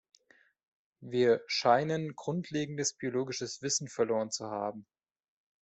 Wir 1.01 1.43
scheinen 1.45 2.15
grundlegendes 2.15 2.93
biologisches 2.95 3.61
Wissen 3.61 3.87
verloren 3.87 4.31
zu 4.31 4.49
haben. 4.49 4.87